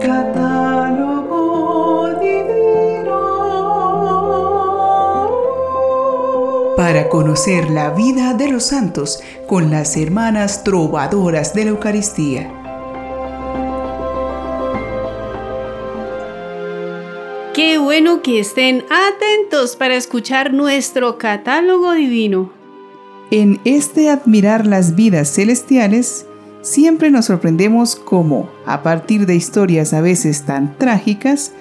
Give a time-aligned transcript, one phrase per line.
[0.00, 1.38] Catálogo
[2.20, 3.18] divino.
[6.76, 12.50] Para conocer la vida de los santos con las hermanas trovadoras de la Eucaristía.
[17.54, 22.50] Qué bueno que estén atentos para escuchar nuestro catálogo divino.
[23.30, 26.26] En este admirar las vidas celestiales,
[26.62, 31.52] siempre nos sorprendemos cómo, a partir de historias a veces tan trágicas,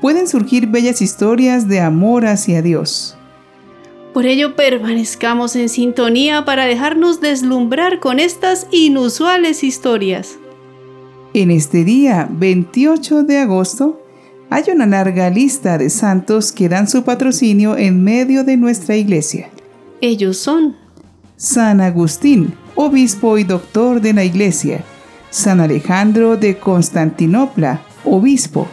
[0.00, 3.16] pueden surgir bellas historias de amor hacia Dios.
[4.14, 10.38] Por ello permanezcamos en sintonía para dejarnos deslumbrar con estas inusuales historias.
[11.34, 14.02] En este día 28 de agosto,
[14.50, 19.50] hay una larga lista de santos que dan su patrocinio en medio de nuestra iglesia.
[20.00, 20.74] Ellos son
[21.36, 24.84] San Agustín, obispo y doctor de la iglesia.
[25.30, 28.68] San Alejandro de Constantinopla, obispo.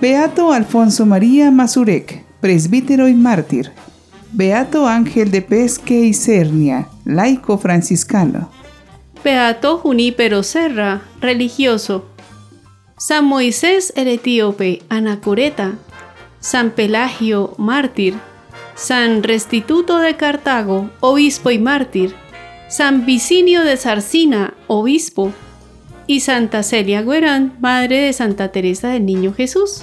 [0.00, 3.70] Beato Alfonso María Mazurek, presbítero y mártir.
[4.32, 8.50] Beato Ángel de Pesque y Cernia, laico franciscano.
[9.22, 12.06] Beato Junípero Serra, religioso.
[12.98, 15.74] San Moisés el etíope, anacoreta,
[16.40, 18.14] San Pelagio, mártir,
[18.74, 22.16] San Restituto de Cartago, obispo y mártir,
[22.72, 25.30] San Vicinio de Sarcina, obispo,
[26.06, 29.82] y Santa Celia Guerán, madre de Santa Teresa del Niño Jesús.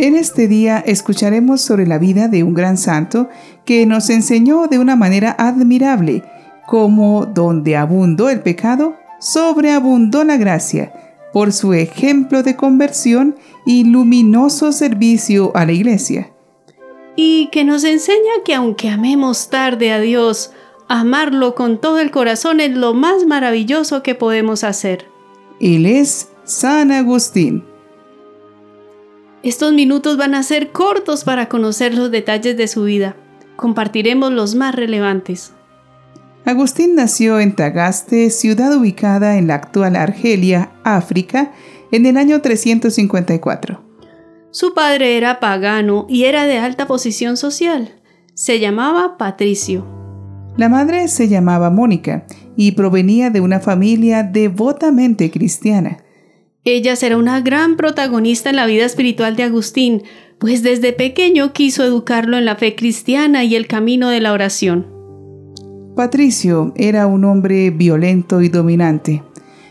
[0.00, 3.28] En este día escucharemos sobre la vida de un gran santo
[3.64, 6.24] que nos enseñó de una manera admirable
[6.66, 10.92] cómo donde abundó el pecado, sobreabundó la gracia
[11.32, 16.32] por su ejemplo de conversión y luminoso servicio a la iglesia.
[17.14, 20.50] Y que nos enseña que aunque amemos tarde a Dios,
[20.88, 25.06] amarlo con todo el corazón es lo más maravilloso que podemos hacer.
[25.60, 27.64] Él es San Agustín.
[29.42, 33.16] Estos minutos van a ser cortos para conocer los detalles de su vida.
[33.56, 35.52] Compartiremos los más relevantes.
[36.44, 41.52] Agustín nació en Tagaste, ciudad ubicada en la actual Argelia, África,
[41.92, 43.84] en el año 354.
[44.50, 47.94] Su padre era pagano y era de alta posición social.
[48.34, 49.97] Se llamaba Patricio.
[50.58, 52.26] La madre se llamaba Mónica
[52.56, 55.98] y provenía de una familia devotamente cristiana.
[56.64, 60.02] Ella será una gran protagonista en la vida espiritual de Agustín,
[60.40, 64.88] pues desde pequeño quiso educarlo en la fe cristiana y el camino de la oración.
[65.94, 69.22] Patricio era un hombre violento y dominante,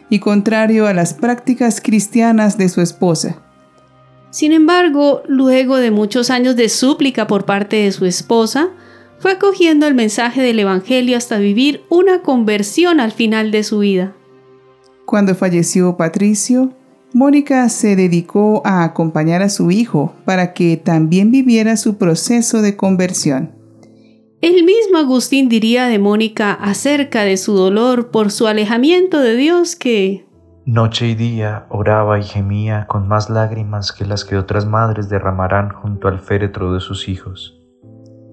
[0.09, 3.42] y contrario a las prácticas cristianas de su esposa.
[4.30, 8.69] Sin embargo, luego de muchos años de súplica por parte de su esposa,
[9.20, 14.14] fue acogiendo el mensaje del Evangelio hasta vivir una conversión al final de su vida.
[15.06, 16.74] Cuando falleció Patricio,
[17.14, 22.76] Mónica se dedicó a acompañar a su hijo para que también viviera su proceso de
[22.76, 23.56] conversión.
[24.42, 29.76] El mismo Agustín diría de Mónica acerca de su dolor por su alejamiento de Dios
[29.76, 30.28] que
[30.68, 35.70] Noche y día oraba y gemía con más lágrimas que las que otras madres derramarán
[35.70, 37.56] junto al féretro de sus hijos.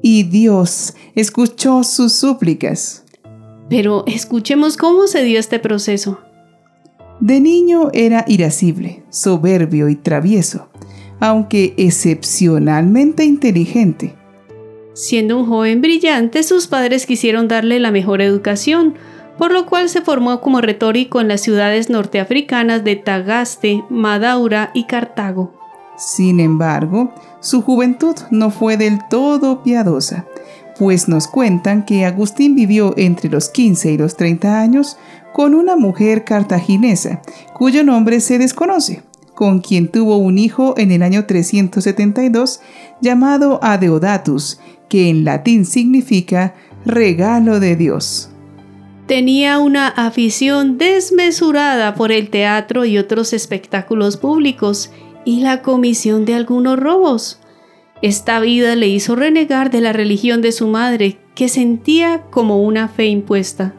[0.07, 3.07] Y Dios escuchó sus súplicas.
[3.71, 6.21] Pero escuchemos cómo se dio este proceso.
[7.21, 10.69] De niño era irascible, soberbio y travieso,
[11.21, 14.15] aunque excepcionalmente inteligente.
[14.93, 18.97] Siendo un joven brillante, sus padres quisieron darle la mejor educación,
[19.39, 24.85] por lo cual se formó como retórico en las ciudades norteafricanas de Tagaste, Madaura y
[24.85, 25.64] Cartago.
[25.97, 30.25] Sin embargo, su juventud no fue del todo piadosa,
[30.79, 34.97] pues nos cuentan que Agustín vivió entre los 15 y los 30 años
[35.33, 37.21] con una mujer cartaginesa,
[37.55, 39.03] cuyo nombre se desconoce,
[39.35, 42.61] con quien tuvo un hijo en el año 372
[43.01, 46.55] llamado Adeodatus, que en latín significa
[46.85, 48.31] regalo de Dios.
[49.07, 54.91] Tenía una afición desmesurada por el teatro y otros espectáculos públicos
[55.25, 57.41] y la comisión de algunos robos.
[58.03, 62.89] Esta vida le hizo renegar de la religión de su madre, que sentía como una
[62.89, 63.75] fe impuesta.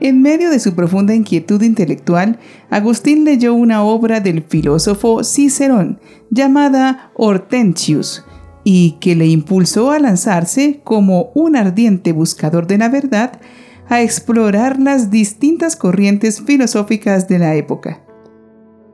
[0.00, 2.38] En medio de su profunda inquietud intelectual,
[2.70, 8.24] Agustín leyó una obra del filósofo Cicerón llamada Hortensius,
[8.64, 13.40] y que le impulsó a lanzarse como un ardiente buscador de la verdad
[13.88, 18.02] a explorar las distintas corrientes filosóficas de la época.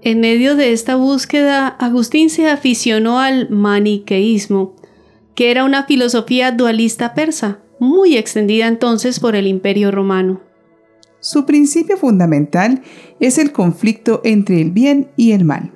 [0.06, 4.76] En medio de esta búsqueda, Agustín se aficionó al maniqueísmo,
[5.35, 10.41] que era una filosofía dualista persa, muy extendida entonces por el Imperio romano.
[11.19, 12.82] Su principio fundamental
[13.19, 15.73] es el conflicto entre el bien y el mal.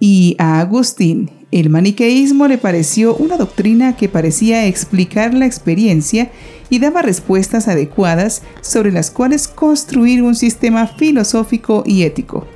[0.00, 6.32] Y a Agustín, el maniqueísmo le pareció una doctrina que parecía explicar la experiencia
[6.70, 12.48] y daba respuestas adecuadas sobre las cuales construir un sistema filosófico y ético.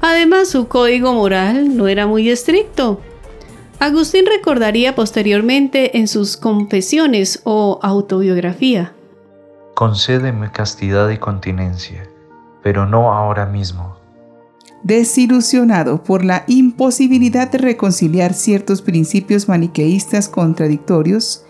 [0.00, 3.00] Además, su código moral no era muy estricto.
[3.80, 8.92] Agustín recordaría posteriormente en sus confesiones o autobiografía.
[9.74, 12.08] Concédeme castidad y continencia,
[12.62, 13.96] pero no ahora mismo.
[14.82, 21.44] Desilusionado por la imposibilidad de reconciliar ciertos principios maniqueístas contradictorios,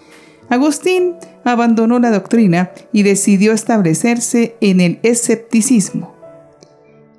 [0.51, 6.18] Agustín abandonó la doctrina y decidió establecerse en el escepticismo.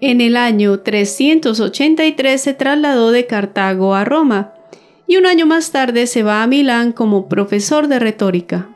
[0.01, 4.53] En el año 383 se trasladó de Cartago a Roma
[5.07, 8.69] y un año más tarde se va a Milán como profesor de retórica.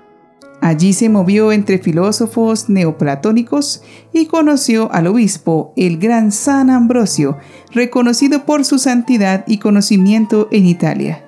[0.59, 7.37] Allí se movió entre filósofos neoplatónicos y conoció al obispo, el gran San Ambrosio,
[7.71, 11.25] reconocido por su santidad y conocimiento en Italia.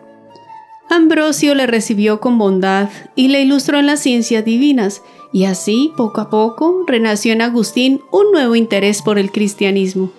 [0.89, 5.01] Ambrosio le recibió con bondad y le ilustró en las ciencias divinas,
[5.35, 10.09] y así, poco a poco, renació en Agustín un nuevo interés por el cristianismo.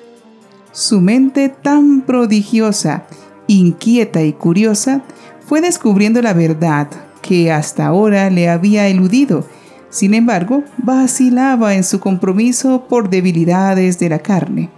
[0.72, 3.06] Su mente tan prodigiosa,
[3.46, 5.04] inquieta y curiosa,
[5.46, 6.90] fue descubriendo la verdad
[7.22, 9.46] que hasta ahora le había eludido.
[9.88, 14.68] Sin embargo, vacilaba en su compromiso por debilidades de la carne.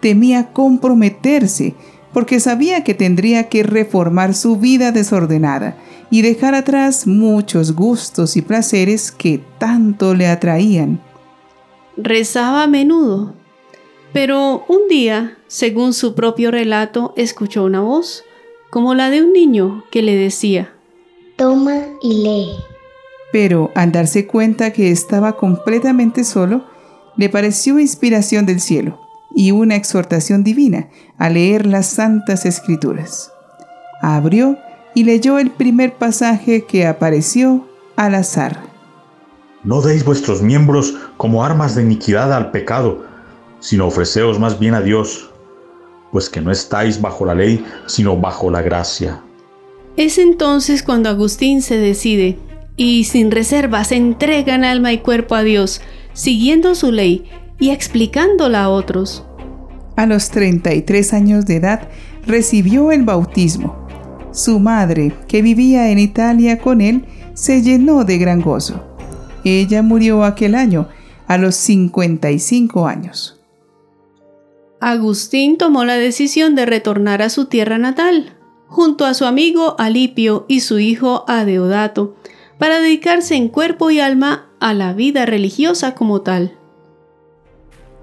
[0.00, 1.74] Temía comprometerse
[2.12, 5.78] porque sabía que tendría que reformar su vida desordenada
[6.10, 11.00] y dejar atrás muchos gustos y placeres que tanto le atraían.
[11.96, 13.34] Rezaba a menudo,
[14.12, 18.24] pero un día, según su propio relato, escuchó una voz,
[18.70, 20.72] como la de un niño, que le decía,
[21.36, 22.50] Toma y lee.
[23.32, 26.64] Pero al darse cuenta que estaba completamente solo,
[27.16, 29.00] le pareció inspiración del cielo
[29.34, 30.88] y una exhortación divina
[31.18, 33.32] a leer las santas escrituras.
[34.00, 34.56] Abrió
[34.98, 38.64] y leyó el primer pasaje que apareció al azar.
[39.62, 43.04] No deis vuestros miembros como armas de iniquidad al pecado,
[43.60, 45.30] sino ofreceos más bien a Dios,
[46.10, 49.22] pues que no estáis bajo la ley, sino bajo la gracia.
[49.96, 52.36] Es entonces cuando Agustín se decide
[52.74, 55.80] y sin reservas entregan alma y cuerpo a Dios,
[56.12, 57.30] siguiendo su ley
[57.60, 59.24] y explicándola a otros.
[59.94, 61.88] A los 33 años de edad
[62.26, 63.87] recibió el bautismo.
[64.32, 67.04] Su madre, que vivía en Italia con él,
[67.34, 68.82] se llenó de gran gozo.
[69.44, 70.88] Ella murió aquel año,
[71.26, 73.40] a los 55 años.
[74.80, 78.36] Agustín tomó la decisión de retornar a su tierra natal,
[78.66, 82.16] junto a su amigo Alipio y su hijo Adeodato,
[82.58, 86.56] para dedicarse en cuerpo y alma a la vida religiosa como tal.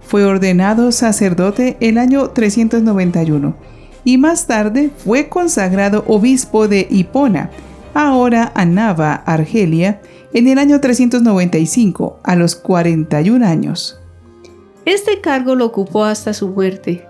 [0.01, 3.74] Fue ordenado sacerdote el año 391
[4.05, 7.49] y más tarde fue consagrado obispo de Hipona,
[7.93, 10.01] ahora Annaba, Argelia,
[10.33, 13.99] en el año 395, a los 41 años.
[14.85, 17.05] Este cargo lo ocupó hasta su muerte,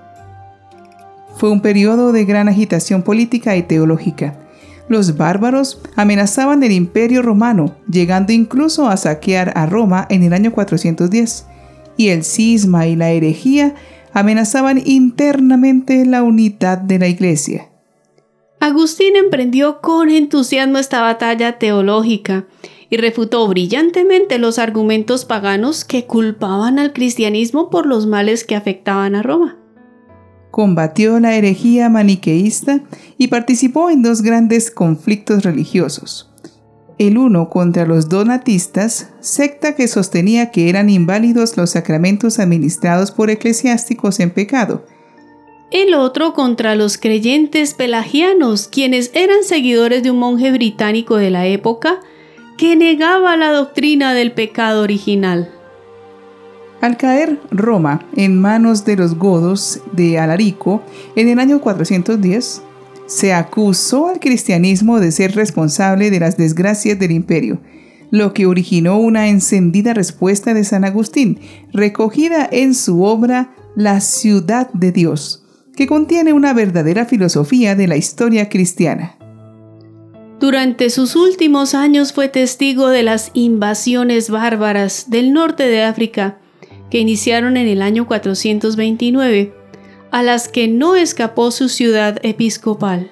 [1.36, 4.40] fue un periodo de gran agitación política y teológica.
[4.88, 10.54] Los bárbaros amenazaban el imperio romano, llegando incluso a saquear a Roma en el año
[10.54, 11.46] 410,
[11.98, 13.76] y el cisma y la herejía
[14.16, 17.70] amenazaban internamente la unidad de la iglesia.
[18.60, 22.46] Agustín emprendió con entusiasmo esta batalla teológica
[22.90, 29.16] y refutó brillantemente los argumentos paganos que culpaban al cristianismo por los males que afectaban
[29.16, 29.58] a Roma
[30.56, 32.80] combatió la herejía maniqueísta
[33.18, 36.32] y participó en dos grandes conflictos religiosos.
[36.98, 43.30] El uno contra los donatistas, secta que sostenía que eran inválidos los sacramentos administrados por
[43.30, 44.86] eclesiásticos en pecado.
[45.72, 51.48] El otro contra los creyentes pelagianos, quienes eran seguidores de un monje británico de la
[51.48, 52.00] época
[52.58, 55.52] que negaba la doctrina del pecado original.
[56.80, 60.82] Al caer Roma en manos de los godos de Alarico
[61.18, 62.62] en el año 410,
[63.06, 67.62] se acusó al cristianismo de ser responsable de las desgracias del imperio,
[68.12, 71.40] lo que originó una encendida respuesta de San Agustín,
[71.72, 75.44] recogida en su obra La ciudad de Dios,
[75.76, 79.18] que contiene una verdadera filosofía de la historia cristiana.
[80.40, 86.40] Durante sus últimos años fue testigo de las invasiones bárbaras del norte de África,
[86.90, 89.54] que iniciaron en el año 429,
[90.16, 93.12] a las que no escapó su ciudad episcopal.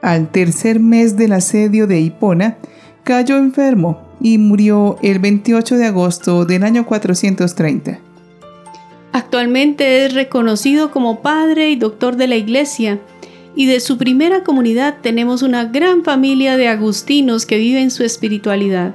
[0.00, 2.56] Al tercer mes del asedio de Hipona,
[3.02, 7.98] cayó enfermo y murió el 28 de agosto del año 430.
[9.10, 13.00] Actualmente es reconocido como padre y doctor de la Iglesia
[13.56, 18.94] y de su primera comunidad tenemos una gran familia de agustinos que viven su espiritualidad.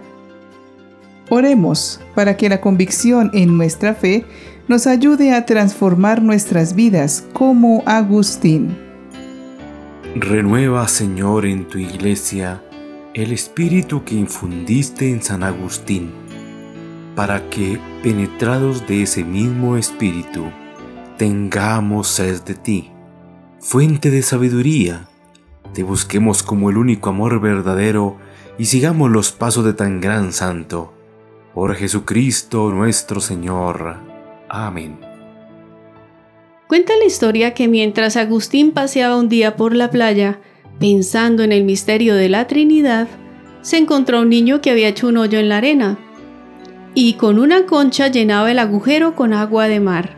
[1.27, 4.23] Oremos para que la convicción en nuestra fe
[4.67, 8.77] nos ayude a transformar nuestras vidas como Agustín.
[10.15, 12.61] Renueva, Señor, en tu iglesia
[13.13, 16.11] el espíritu que infundiste en San Agustín,
[17.15, 20.45] para que, penetrados de ese mismo espíritu,
[21.17, 22.91] tengamos sed de ti,
[23.59, 25.07] fuente de sabiduría,
[25.73, 28.17] te busquemos como el único amor verdadero
[28.57, 30.93] y sigamos los pasos de tan gran santo.
[31.53, 34.12] Por Jesucristo nuestro Señor.
[34.55, 34.99] Amén.
[36.67, 40.41] Cuenta la historia que mientras Agustín paseaba un día por la playa,
[40.79, 43.07] pensando en el misterio de la Trinidad,
[43.63, 45.97] se encontró un niño que había hecho un hoyo en la arena
[46.93, 50.15] y con una concha llenaba el agujero con agua de mar.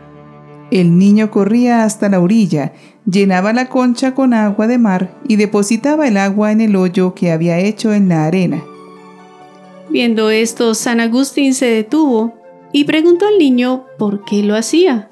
[0.70, 2.74] El niño corría hasta la orilla,
[3.10, 7.32] llenaba la concha con agua de mar y depositaba el agua en el hoyo que
[7.32, 8.62] había hecho en la arena.
[9.88, 12.34] Viendo esto, San Agustín se detuvo
[12.72, 15.08] y preguntó al niño por qué lo hacía,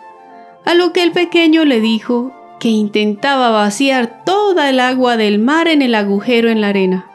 [0.64, 5.68] a lo que el pequeño le dijo que intentaba vaciar toda el agua del mar
[5.68, 7.06] en el agujero en la arena.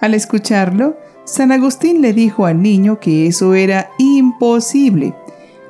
[0.00, 5.14] Al escucharlo, San Agustín le dijo al niño que eso era imposible,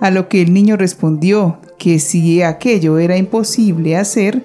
[0.00, 4.44] a lo que el niño respondió que si aquello era imposible hacer,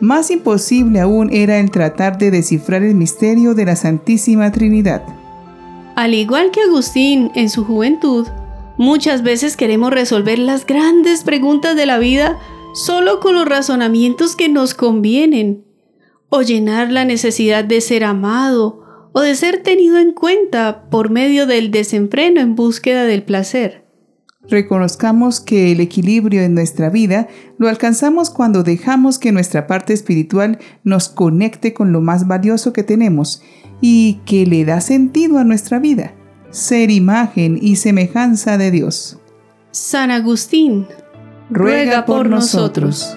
[0.00, 5.02] más imposible aún era el tratar de descifrar el misterio de la Santísima Trinidad.
[5.96, 8.26] Al igual que Agustín en su juventud,
[8.76, 12.38] muchas veces queremos resolver las grandes preguntas de la vida
[12.74, 15.64] solo con los razonamientos que nos convienen,
[16.28, 21.46] o llenar la necesidad de ser amado o de ser tenido en cuenta por medio
[21.46, 23.84] del desenfreno en búsqueda del placer.
[24.48, 30.58] Reconozcamos que el equilibrio en nuestra vida lo alcanzamos cuando dejamos que nuestra parte espiritual
[30.82, 33.40] nos conecte con lo más valioso que tenemos
[33.80, 36.14] y que le da sentido a nuestra vida,
[36.54, 39.18] ser imagen y semejanza de Dios.
[39.72, 40.86] San Agustín,
[41.50, 43.16] ruega, por, nosotros.